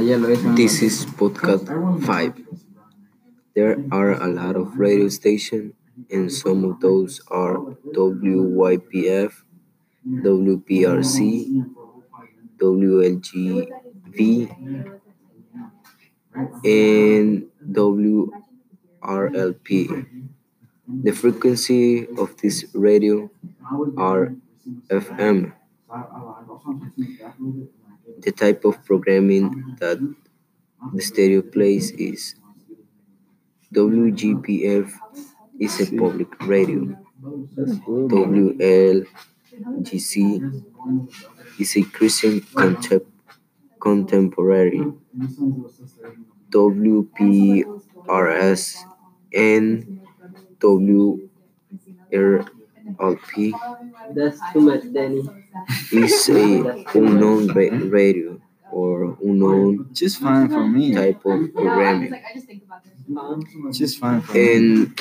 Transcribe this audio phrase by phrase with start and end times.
[0.00, 2.32] This is podcast 5.
[3.54, 5.74] There are a lot of radio stations,
[6.10, 7.60] and some of those are
[7.92, 9.44] WYPF,
[10.08, 11.66] WPRC,
[12.58, 13.68] WLGV,
[16.64, 17.46] and
[19.02, 20.06] WRLP.
[20.88, 23.30] The frequency of this radio
[23.96, 24.34] are
[24.88, 25.52] FM.
[28.22, 29.98] The type of programming that
[30.94, 32.34] the stereo plays is
[33.72, 34.92] WGPF
[35.58, 36.96] is a public radio.
[38.08, 39.06] WLGC
[41.58, 43.06] is a Christian contem-
[43.80, 44.82] contemporary.
[46.50, 47.74] WPRS
[49.34, 50.00] and
[50.58, 51.30] WRLP
[54.14, 55.22] That's too much, Danny.
[55.92, 58.40] Is a unknown ra- radio
[58.72, 60.94] or unknown Just fine for me.
[60.94, 62.14] type of programming.
[63.72, 64.54] Just fine for me.
[64.54, 65.00] And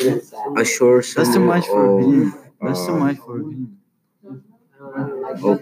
[0.58, 2.34] a short That's too summary much for of, him.
[2.62, 3.78] That's too uh, much for him.
[4.80, 5.60] of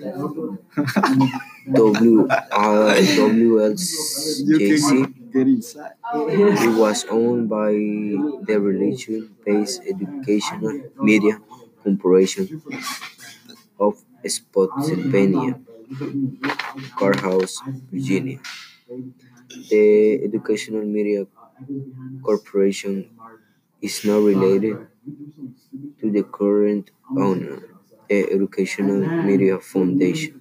[1.73, 4.79] W uh, WLJC.
[4.79, 5.93] can get inside.
[6.15, 11.41] It was owned by the religion-based educational media
[11.83, 12.61] corporation of
[14.29, 15.59] Spotsylvania,
[16.97, 17.61] Courthouse,
[17.91, 18.39] Virginia.
[19.69, 21.27] The Educational Media
[22.23, 23.09] Corporation
[23.81, 24.87] is now related
[25.99, 27.61] to the current owner,
[28.09, 30.33] the Educational Media Foundation.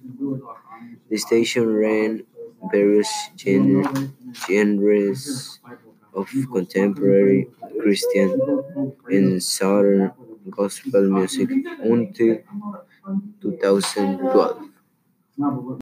[1.09, 2.23] The station ran
[2.71, 4.13] various gen-
[4.47, 5.59] genres
[6.13, 7.47] of contemporary
[7.81, 8.29] Christian
[9.09, 10.11] and Southern
[10.49, 11.49] gospel music
[11.83, 12.37] until
[13.41, 14.71] 2012.